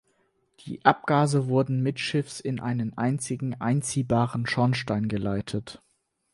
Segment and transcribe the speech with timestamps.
[0.65, 5.79] Die Abgase wurden mittschiffs in einen einzigen einziehbaren Schornstein geleitet.